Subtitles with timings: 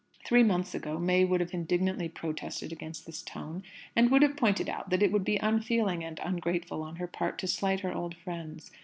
[0.25, 3.61] Three months ago May would have indignantly protested against this tone,
[3.95, 7.37] and would have pointed out that it would be unfeeling and ungrateful on her part
[7.37, 8.71] to slight her old friends.